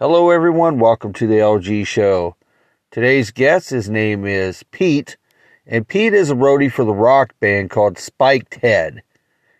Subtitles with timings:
[0.00, 0.80] Hello, everyone.
[0.80, 2.34] Welcome to the LG Show.
[2.90, 5.16] Today's guest, his name is Pete,
[5.68, 9.04] and Pete is a roadie for the rock band called Spiked Head.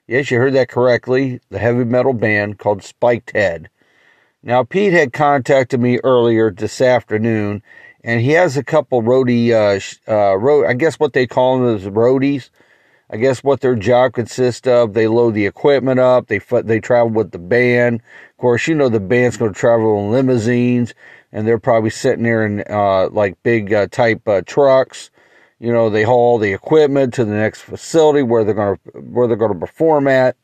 [0.09, 1.39] Yes, you heard that correctly.
[1.51, 3.71] The heavy metal band called Spiked Head.
[4.43, 7.63] Now, Pete had contacted me earlier this afternoon,
[8.03, 9.79] and he has a couple roadie, uh,
[10.13, 12.51] uh, road, I guess what they call them is roadies.
[13.15, 14.93] I guess what their job consists of.
[14.93, 16.27] They load the equipment up.
[16.27, 18.03] They they travel with the band.
[18.31, 20.95] Of course, you know the band's going to travel in limousines,
[21.31, 25.13] and they're probably sitting there in uh, like big uh, type uh, trucks.
[25.61, 29.29] You know, they haul the equipment to the next facility where they're going to where
[29.29, 30.35] they're going to perform at.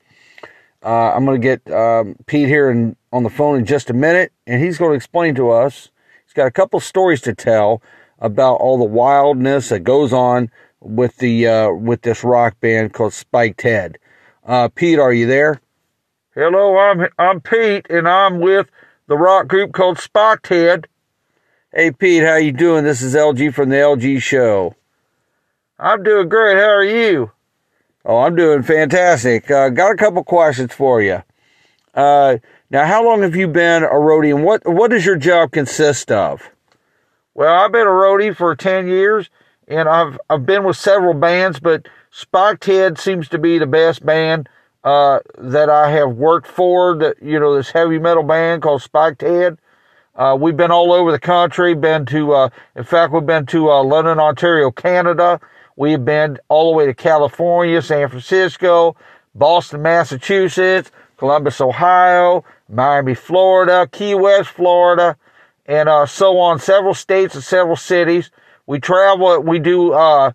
[0.81, 3.95] Uh, I'm going to get um, Pete here in, on the phone in just a
[3.95, 5.91] minute, and he's going to explain to us.
[6.25, 7.83] He's got a couple stories to tell
[8.21, 13.13] about all the wildness that goes on with the uh, with this rock band called
[13.13, 13.99] Spiked Head.
[14.45, 15.61] Uh, Pete, are you there?
[16.35, 18.69] Hello, I'm I'm Pete, and I'm with
[19.07, 20.87] the rock group called Spiked Head.
[21.73, 22.85] Hey, Pete, how you doing?
[22.85, 24.75] This is LG from the LG Show.
[25.79, 26.57] I'm doing great.
[26.57, 27.33] How are you?
[28.05, 29.51] Oh, I'm doing fantastic.
[29.51, 31.23] Uh, got a couple questions for you.
[31.95, 32.39] Uh,
[32.71, 36.11] now, how long have you been a roadie, and what what does your job consist
[36.11, 36.51] of?
[37.35, 39.29] Well, I've been a roadie for ten years,
[39.71, 44.05] and I've I've been with several bands, but Spiked Head seems to be the best
[44.05, 44.49] band
[44.83, 46.97] uh, that I have worked for.
[46.97, 49.59] That you know, this heavy metal band called Spiked Head.
[50.17, 51.75] Uh, we've been all over the country.
[51.75, 55.41] Been to, uh, in fact, we've been to uh, London, Ontario, Canada.
[55.77, 58.97] We've been all the way to California, San Francisco,
[59.35, 65.17] Boston, Massachusetts, Columbus, Ohio, Miami, Florida, Key West, Florida,
[65.65, 66.59] and uh, so on.
[66.59, 68.31] Several states and several cities.
[68.71, 70.31] We travel, we do uh,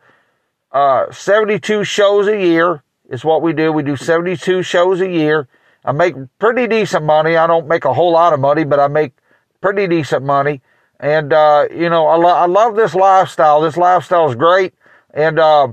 [0.70, 3.72] uh, 72 shows a year, is what we do.
[3.72, 5.48] We do 72 shows a year.
[5.86, 7.38] I make pretty decent money.
[7.38, 9.14] I don't make a whole lot of money, but I make
[9.62, 10.62] pretty decent money.
[11.00, 13.62] And, uh, you know, I, lo- I love this lifestyle.
[13.62, 14.74] This lifestyle is great.
[15.14, 15.70] And uh,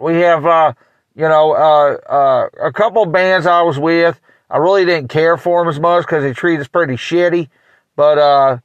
[0.00, 0.72] we have, uh,
[1.14, 4.18] you know, uh, uh, a couple bands I was with.
[4.50, 7.50] I really didn't care for them as much because they treat us pretty shitty.
[7.94, 8.58] But uh,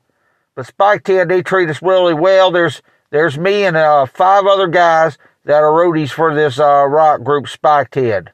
[0.58, 2.50] but Spiked Head, they treat us really well.
[2.50, 2.82] There's
[3.12, 7.48] there's me and uh, five other guys that are roadies for this uh, rock group,
[7.48, 8.32] Spiked Head.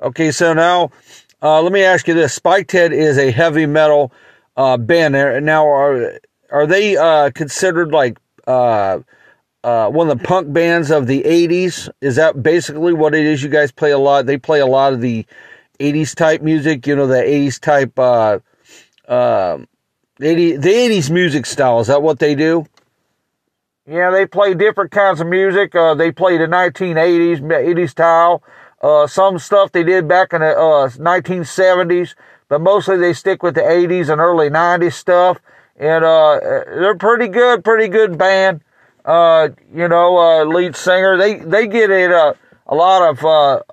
[0.00, 0.90] Okay, so now
[1.42, 4.10] uh, let me ask you this: Spiked Head is a heavy metal
[4.56, 5.12] uh, band.
[5.44, 6.18] Now, are
[6.50, 9.00] are they uh, considered like uh,
[9.62, 11.90] one of the punk bands of the '80s?
[12.00, 13.42] Is that basically what it is?
[13.42, 14.24] You guys play a lot.
[14.24, 15.26] They play a lot of the
[15.78, 16.86] '80s type music.
[16.86, 17.98] You know, the '80s type.
[20.20, 21.80] 80, the 80s music style.
[21.80, 22.66] Is that what they do?
[23.86, 25.74] Yeah, they play different kinds of music.
[25.74, 28.42] Uh, they play the 1980s, 80s style.
[28.80, 32.14] Uh, some stuff they did back in the uh, 1970s,
[32.48, 35.38] but mostly they stick with the 80s and early 90s stuff.
[35.76, 38.60] And uh, they're pretty good, pretty good band.
[39.04, 41.18] Uh, you know, uh, lead singer.
[41.18, 42.34] They they get it uh,
[42.66, 43.64] a lot of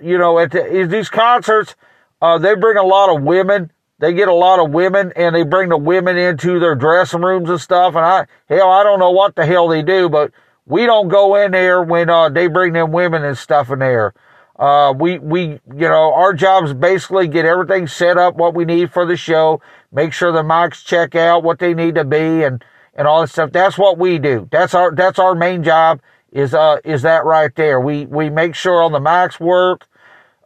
[0.00, 1.74] you know at, the, at these concerts.
[2.20, 5.68] they bring a lot of women they get a lot of women and they bring
[5.68, 7.94] the women into their dressing rooms and stuff.
[7.94, 10.32] And I, hell, I don't know what the hell they do, but
[10.64, 14.14] we don't go in there when, uh, they bring them women and stuff in there.
[14.58, 18.64] Uh, we, we, you know, our job is basically get everything set up, what we
[18.64, 19.60] need for the show,
[19.92, 23.28] make sure the mics check out what they need to be and, and all that
[23.28, 23.52] stuff.
[23.52, 24.48] That's what we do.
[24.50, 26.00] That's our, that's our main job
[26.32, 27.80] is, uh, is that right there.
[27.80, 29.86] We, we make sure all the mics work,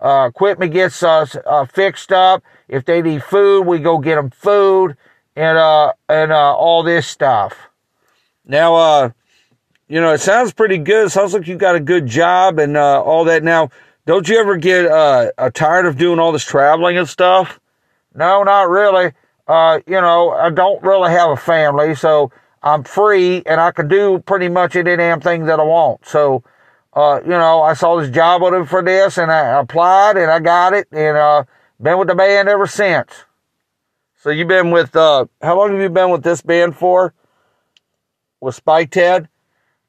[0.01, 2.43] uh, equipment gets uh, uh, fixed up.
[2.69, 4.97] If they need food, we go get them food
[5.37, 7.55] and uh and uh all this stuff.
[8.47, 9.11] Now, uh,
[9.89, 11.07] you know, it sounds pretty good.
[11.07, 13.43] It sounds like you got a good job and uh, all that.
[13.43, 13.71] Now,
[14.07, 17.59] don't you ever get uh, uh, tired of doing all this traveling and stuff?
[18.15, 19.13] No, not really.
[19.47, 22.31] Uh, you know, I don't really have a family, so
[22.63, 26.07] I'm free and I can do pretty much any damn thing that I want.
[26.07, 26.43] So,
[26.93, 30.41] uh, you know, I saw this job open for this and I applied and I
[30.41, 31.45] got it and, uh,
[31.85, 33.11] been with the band ever since.
[34.17, 37.13] So you've been with, uh, how long have you been with this band for?
[38.41, 39.29] With Spiked Head?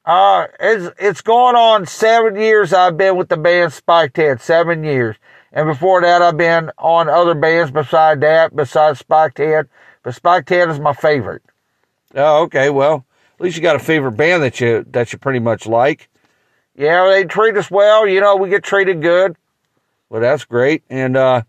[0.03, 4.83] Uh, it's, it's going on seven years I've been with the band Spiked Head, seven
[4.83, 5.15] years.
[5.53, 9.69] And before that, I've been on other bands beside that, besides Spiked Head.
[10.03, 11.43] But Spiked Head is my favorite.
[12.13, 12.69] Oh, okay.
[12.69, 13.05] Well,
[13.35, 16.09] at least you got a favorite band that you, that you pretty much like.
[16.75, 18.05] Yeah, they treat us well.
[18.05, 19.37] You know, we get treated good.
[20.09, 20.83] Well, that's great.
[20.89, 21.43] And uh,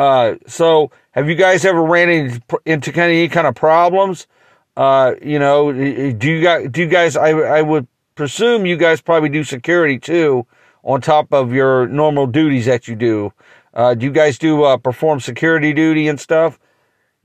[0.00, 4.26] uh, so, have you guys ever ran into, into kind of any kind of problems?
[4.74, 6.68] Uh, you know, do you guys?
[6.70, 7.18] Do you guys?
[7.18, 10.46] I I would presume you guys probably do security too,
[10.84, 13.34] on top of your normal duties that you do.
[13.74, 16.58] Uh, do you guys do uh, perform security duty and stuff?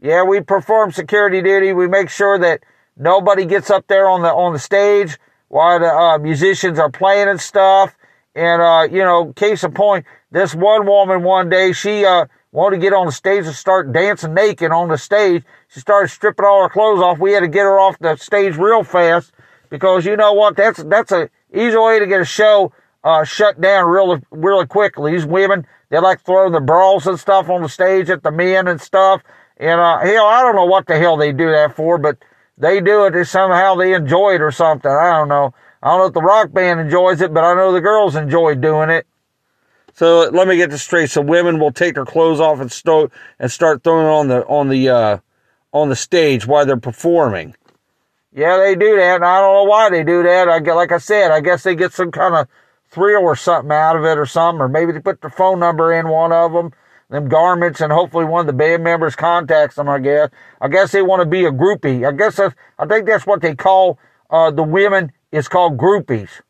[0.02, 1.72] Yeah, we perform security duty.
[1.72, 2.60] We make sure that
[2.98, 5.18] nobody gets up there on the on the stage
[5.48, 7.96] while the uh, musicians are playing and stuff.
[8.36, 12.78] And uh, you know, case in point, this one woman one day she uh, wanted
[12.78, 15.44] to get on the stage and start dancing naked on the stage.
[15.68, 17.20] She started stripping all her clothes off.
[17.20, 19.34] We had to get her off the stage real fast
[19.70, 20.56] because you know what?
[20.56, 22.72] That's that's a easy way to get a show
[23.04, 25.12] uh, shut down really really quickly.
[25.12, 28.70] These women they like throwing the brawls and stuff on the stage at the men
[28.70, 29.22] and stuff.
[29.58, 32.18] And uh, hell, I don't know what the hell they do that for, but
[32.58, 33.26] they do it.
[33.26, 34.90] Somehow they enjoy it or something.
[34.90, 35.54] I don't know.
[35.84, 38.56] I don't know if the rock band enjoys it, but I know the girls enjoy
[38.56, 39.06] doing it.
[39.96, 41.10] So let me get this straight.
[41.10, 43.10] So women will take their clothes off and sto-
[43.40, 45.18] and start throwing on the on the uh,
[45.72, 47.56] on the stage while they're performing.
[48.34, 50.50] Yeah, they do that, and I don't know why they do that.
[50.50, 52.50] I get, like I said, I guess they get some kind of
[52.90, 55.94] thrill or something out of it, or something, or maybe they put their phone number
[55.94, 56.74] in one of them,
[57.10, 59.88] them garments, and hopefully one of the band members contacts them.
[59.88, 60.30] I guess.
[60.60, 62.06] I guess they want to be a groupie.
[62.06, 63.98] I guess that's, I think that's what they call
[64.30, 65.14] uh, the women.
[65.32, 66.42] It's called groupies.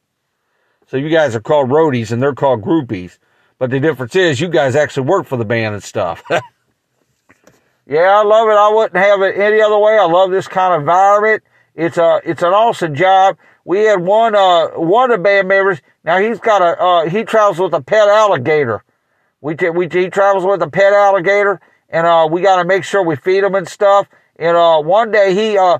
[0.87, 3.19] So you guys are called roadies, and they're called groupies.
[3.57, 6.23] But the difference is, you guys actually work for the band and stuff.
[7.87, 8.53] yeah, I love it.
[8.53, 9.97] I wouldn't have it any other way.
[9.97, 11.43] I love this kind of environment.
[11.73, 13.37] It's a, it's an awesome job.
[13.63, 15.81] We had one, uh, one of the band members.
[16.03, 18.83] Now he's got a, uh, he travels with a pet alligator.
[19.41, 21.59] We, t- we, he travels with a pet alligator
[21.89, 24.07] and, uh, we got to make sure we feed him and stuff.
[24.35, 25.79] And, uh, one day he, uh,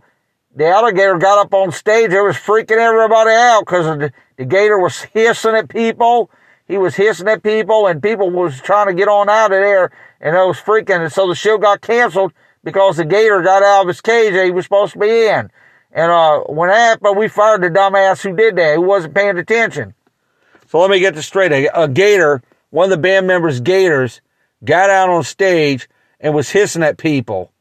[0.55, 2.11] the alligator got up on stage.
[2.11, 6.29] It was freaking everybody out because the, the gator was hissing at people.
[6.67, 9.91] He was hissing at people and people was trying to get on out of there
[10.19, 11.01] and it was freaking.
[11.01, 12.33] And so the show got canceled
[12.63, 15.51] because the gator got out of his cage that he was supposed to be in.
[15.91, 19.37] And uh, when that happened, we fired the dumbass who did that, who wasn't paying
[19.37, 19.93] attention.
[20.67, 21.51] So let me get this straight.
[21.51, 22.41] A, a gator,
[22.71, 24.19] one of the band members' gators,
[24.63, 25.87] got out on stage
[26.19, 27.51] and was hissing at people.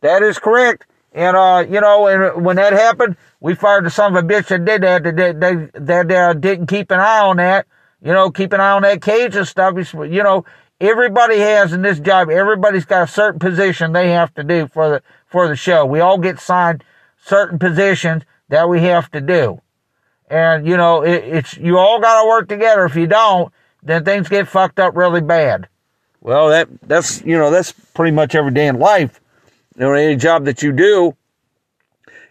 [0.00, 0.86] That is correct.
[1.12, 4.48] And, uh, you know, and when that happened, we fired the son of a bitch
[4.48, 7.66] that did that, that, that, uh, didn't keep an eye on that.
[8.04, 9.74] You know, keep an eye on that cage and stuff.
[9.94, 10.44] You know,
[10.78, 14.90] everybody has in this job, everybody's got a certain position they have to do for
[14.90, 15.86] the, for the show.
[15.86, 16.84] We all get signed
[17.24, 19.62] certain positions that we have to do.
[20.28, 22.84] And, you know, it, it's, you all got to work together.
[22.84, 23.50] If you don't,
[23.82, 25.68] then things get fucked up really bad.
[26.20, 29.18] Well, that, that's, you know, that's pretty much every day in life.
[29.76, 31.16] You know, any job that you do,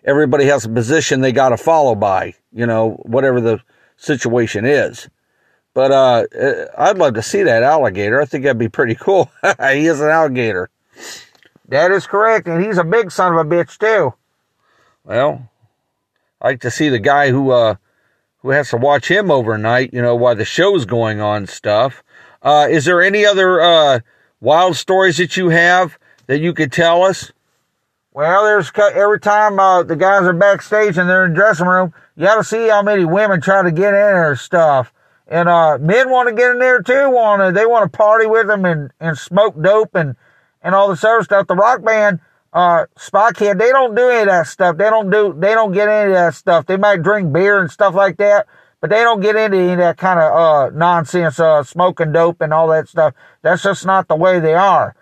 [0.03, 3.59] everybody has a position they got to follow by, you know, whatever the
[3.97, 5.09] situation is.
[5.73, 8.21] But, uh, uh I'd love to see that alligator.
[8.21, 9.31] I think that'd be pretty cool.
[9.43, 10.69] he is an alligator.
[11.67, 12.47] That is correct.
[12.47, 14.13] And he's a big son of a bitch, too.
[15.03, 15.49] Well,
[16.41, 17.75] I like to see the guy who uh
[18.43, 22.03] who has to watch him overnight, you know, while the show's going on stuff.
[22.41, 23.99] Uh, is there any other uh,
[24.41, 25.97] wild stories that you have
[26.27, 27.31] that you could tell us?
[28.11, 31.93] Well, there's every time uh, the guys are backstage and they're in the dressing room,
[32.15, 34.93] you got to see how many women try to get in and stuff.
[35.27, 37.09] And uh, men want to get in there too.
[37.09, 40.15] Want to they want to party with them and, and smoke dope and
[40.61, 41.47] and all this other stuff.
[41.47, 42.19] The rock band
[42.53, 44.77] uh, they don't do any of that stuff.
[44.77, 46.67] They don't do, they don't get any of that stuff.
[46.67, 48.45] They might drink beer and stuff like that,
[48.79, 52.41] but they don't get into any of that kind of, uh, nonsense, uh, smoking dope
[52.41, 53.15] and all that stuff.
[53.41, 54.95] That's just not the way they are.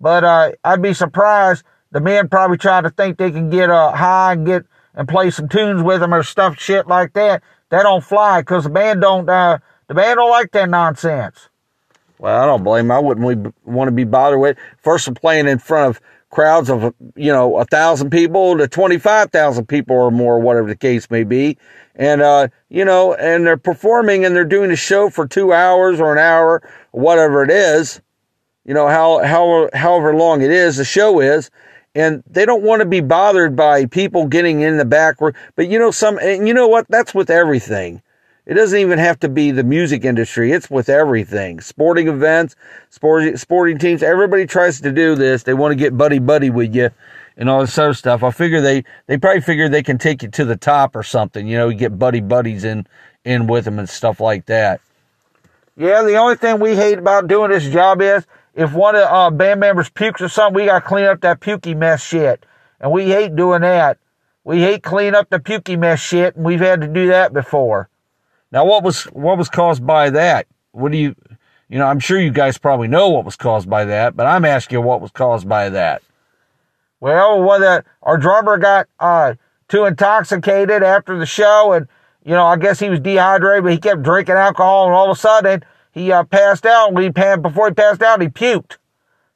[0.00, 1.64] But, uh, I'd be surprised.
[1.90, 5.30] The men probably try to think they can get, uh, high and get, and play
[5.30, 7.42] some tunes with them or stuff, shit like that.
[7.70, 11.48] That don't fly because the band don't, uh, the band don't like that nonsense.
[12.18, 12.96] Well, I don't blame them.
[12.96, 14.58] I wouldn't want to be bothered with.
[14.78, 19.66] First, I'm playing in front of crowds of, you know, a thousand people to 25,000
[19.66, 21.56] people or more, whatever the case may be.
[21.94, 26.00] And, uh, you know, and they're performing and they're doing a show for two hours
[26.00, 28.00] or an hour, whatever it is,
[28.64, 31.50] you know, how, how, however long it is, the show is.
[31.94, 35.20] And they don't want to be bothered by people getting in the back.
[35.20, 35.32] Room.
[35.56, 36.86] But you know, some, and you know what?
[36.88, 38.02] That's with everything.
[38.48, 40.52] It doesn't even have to be the music industry.
[40.52, 41.60] It's with everything.
[41.60, 42.56] Sporting events,
[42.88, 44.02] sporting, sporting teams.
[44.02, 45.42] Everybody tries to do this.
[45.42, 46.88] They want to get buddy buddy with you
[47.36, 48.22] and all this other stuff.
[48.22, 51.46] I figure they, they probably figure they can take you to the top or something.
[51.46, 52.86] You know, you get buddy buddies in,
[53.22, 54.80] in with them and stuff like that.
[55.76, 59.30] Yeah, the only thing we hate about doing this job is if one of uh,
[59.30, 62.46] band members pukes or something, we got to clean up that pukey mess shit.
[62.80, 63.98] And we hate doing that.
[64.42, 67.90] We hate cleaning up the pukey mess shit, and we've had to do that before.
[68.50, 70.46] Now, what was what was caused by that?
[70.72, 71.14] What do you,
[71.68, 71.86] you know?
[71.86, 74.82] I'm sure you guys probably know what was caused by that, but I'm asking you
[74.82, 76.02] what was caused by that.
[77.00, 79.34] Well, whether our drummer got uh,
[79.68, 81.86] too intoxicated after the show, and
[82.24, 85.16] you know, I guess he was dehydrated, but he kept drinking alcohol, and all of
[85.16, 86.92] a sudden he uh, passed out.
[86.92, 88.78] When he before he passed out, he puked.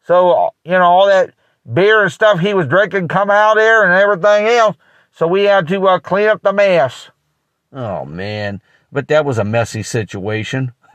[0.05, 1.35] So you know, all that
[1.73, 4.77] beer and stuff he was drinking come out there and everything else.
[5.13, 7.11] So we had to uh, clean up the mess.
[7.73, 8.61] Oh man,
[8.93, 10.73] but that was a messy situation.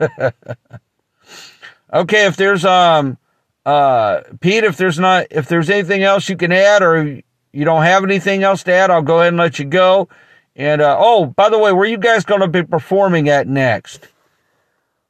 [1.92, 3.18] okay, if there's um
[3.66, 7.20] uh Pete, if there's not if there's anything else you can add or
[7.52, 10.08] you don't have anything else to add, I'll go ahead and let you go.
[10.54, 14.08] And uh, oh, by the way, where you guys going to be performing at next?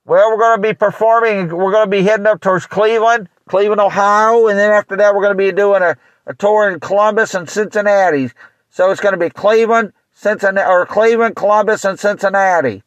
[0.05, 1.49] Well, we're going to be performing.
[1.49, 5.23] We're going to be heading up towards Cleveland, Cleveland, Ohio, and then after that, we're
[5.23, 8.31] going to be doing a, a tour in Columbus and Cincinnati.
[8.71, 12.83] So it's going to be Cleveland, Cincinnati, or Cleveland, Columbus, and Cincinnati.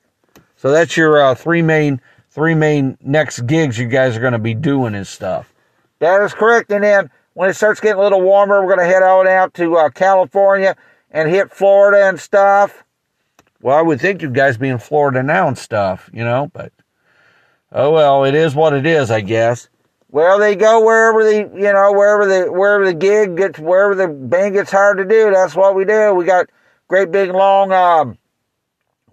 [0.57, 4.39] So that's your uh, three main three main next gigs you guys are going to
[4.39, 5.53] be doing and stuff.
[5.99, 6.71] That is correct.
[6.71, 9.53] And then when it starts getting a little warmer, we're going to head on out
[9.55, 10.75] to uh, California
[11.09, 12.83] and hit Florida and stuff.
[13.61, 16.73] Well, I would think you guys be in Florida now and stuff, you know, but
[17.71, 19.69] oh well, it is what it is, I guess.
[20.09, 24.09] Well, they go wherever the you know wherever the wherever the gig gets wherever the
[24.09, 25.31] band gets hard to do.
[25.31, 26.13] That's what we do.
[26.13, 26.49] We got
[26.91, 28.17] great big long um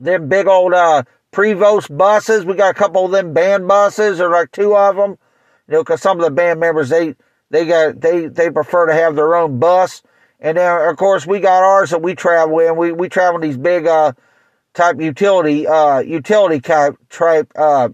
[0.00, 2.46] them big old uh Prevost buses.
[2.46, 5.18] We got a couple of them band buses, or like two of them.
[5.68, 7.14] You know, because some of the band members they
[7.50, 10.02] they got they they prefer to have their own bus.
[10.40, 12.76] And then of course we got ours that we travel in.
[12.76, 14.12] We we travel in these big uh
[14.72, 17.90] type utility uh utility type type uh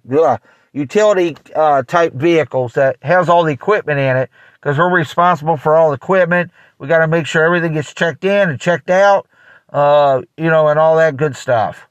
[0.73, 5.75] utility uh, type vehicles that has all the equipment in it because we're responsible for
[5.75, 6.51] all the equipment.
[6.79, 9.27] We got to make sure everything gets checked in and checked out,
[9.73, 11.89] uh, you know, and all that good stuff.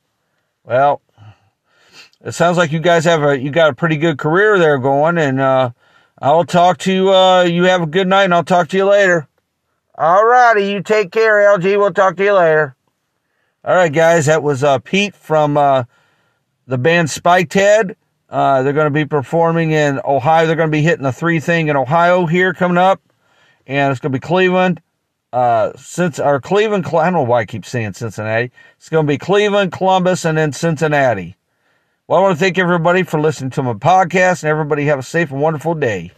[0.64, 1.02] Well,
[2.24, 5.18] it sounds like you guys have a you got a pretty good career there going,
[5.18, 5.72] and uh,
[6.22, 7.14] I'll talk to you.
[7.14, 9.28] Uh, you have a good night, and I'll talk to you later.
[9.96, 11.78] All righty, you take care, LG.
[11.78, 12.76] We'll talk to you later.
[13.64, 15.84] All right, guys, that was uh, Pete from uh,
[16.66, 17.96] the band Spiked Head.
[18.30, 20.48] Uh, they're going to be performing in Ohio.
[20.48, 23.02] They're going to be hitting the three thing in Ohio here coming up,
[23.68, 24.82] and it's going to be Cleveland.
[25.34, 28.52] Uh, since our Cleveland, I don't know why I keep saying Cincinnati.
[28.78, 31.38] It's going to be Cleveland, Columbus, and then Cincinnati.
[32.08, 35.04] Well, I want to thank everybody for listening to my podcast, and everybody have a
[35.04, 36.12] safe and wonderful day.